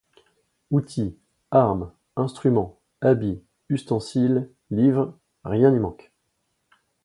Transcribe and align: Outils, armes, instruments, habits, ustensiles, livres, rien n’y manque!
Outils, 0.71 1.15
armes, 1.51 1.91
instruments, 2.15 2.81
habits, 3.01 3.43
ustensiles, 3.69 4.49
livres, 4.71 5.15
rien 5.43 5.69
n’y 5.69 5.77
manque! 5.77 6.11